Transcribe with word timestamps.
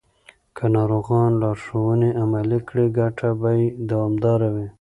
که 0.55 0.65
ناروغان 0.75 1.29
لارښوونې 1.41 2.09
عملي 2.23 2.59
کړي، 2.67 2.85
ګټه 2.99 3.29
به 3.39 3.49
یې 3.59 3.65
دوامداره 3.89 4.49
وي. 4.55 4.67